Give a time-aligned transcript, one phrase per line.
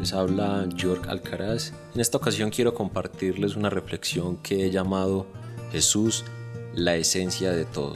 [0.00, 1.72] Les habla York Alcaraz.
[1.94, 5.28] En esta ocasión quiero compartirles una reflexión que he llamado
[5.70, 6.24] Jesús,
[6.74, 7.94] la esencia de todo.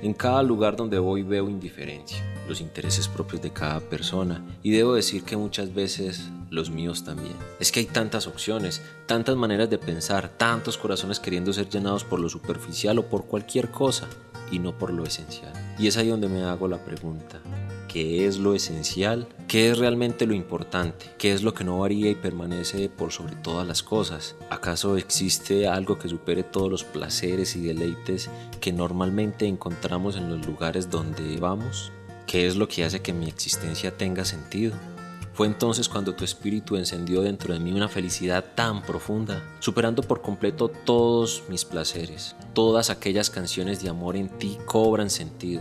[0.00, 4.94] En cada lugar donde voy veo indiferencia, los intereses propios de cada persona y debo
[4.94, 7.36] decir que muchas veces los míos también.
[7.60, 12.18] Es que hay tantas opciones, tantas maneras de pensar, tantos corazones queriendo ser llenados por
[12.18, 14.08] lo superficial o por cualquier cosa
[14.50, 15.52] y no por lo esencial.
[15.78, 17.40] Y es ahí donde me hago la pregunta,
[17.88, 19.28] ¿qué es lo esencial?
[19.52, 21.10] ¿Qué es realmente lo importante?
[21.18, 24.34] ¿Qué es lo que no varía y permanece por sobre todas las cosas?
[24.48, 28.30] ¿Acaso existe algo que supere todos los placeres y deleites
[28.62, 31.92] que normalmente encontramos en los lugares donde vamos?
[32.26, 34.72] ¿Qué es lo que hace que mi existencia tenga sentido?
[35.34, 40.22] Fue entonces cuando tu espíritu encendió dentro de mí una felicidad tan profunda, superando por
[40.22, 42.36] completo todos mis placeres.
[42.54, 45.60] Todas aquellas canciones de amor en ti cobran sentido.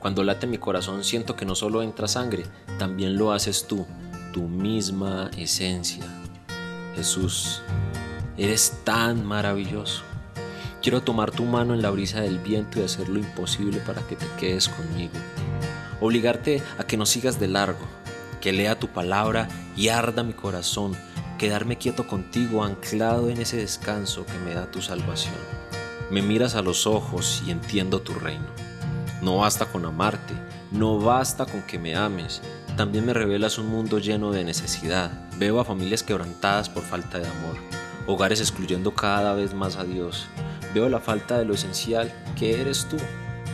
[0.00, 2.44] Cuando late mi corazón siento que no solo entra sangre,
[2.78, 3.86] también lo haces tú,
[4.32, 6.04] tu misma esencia.
[6.96, 7.60] Jesús,
[8.38, 10.02] eres tan maravilloso.
[10.80, 14.16] Quiero tomar tu mano en la brisa del viento y hacer lo imposible para que
[14.16, 15.12] te quedes conmigo.
[16.00, 17.86] Obligarte a que no sigas de largo,
[18.40, 20.96] que lea tu palabra y arda mi corazón,
[21.38, 25.34] quedarme quieto contigo anclado en ese descanso que me da tu salvación.
[26.10, 28.69] Me miras a los ojos y entiendo tu reino.
[29.22, 30.34] No basta con amarte,
[30.70, 32.40] no basta con que me ames,
[32.76, 35.10] también me revelas un mundo lleno de necesidad.
[35.36, 37.56] Veo a familias quebrantadas por falta de amor,
[38.06, 40.26] hogares excluyendo cada vez más a Dios.
[40.72, 42.96] Veo la falta de lo esencial que eres tú.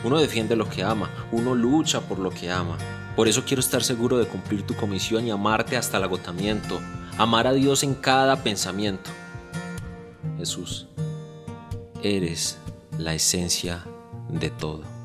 [0.05, 2.77] Uno defiende lo que ama, uno lucha por lo que ama.
[3.17, 6.81] Por eso quiero estar seguro de cumplir tu comisión y amarte hasta el agotamiento,
[7.19, 9.11] amar a Dios en cada pensamiento.
[10.39, 10.87] Jesús,
[12.03, 12.59] eres
[12.99, 13.85] la esencia
[14.29, 14.96] de todo.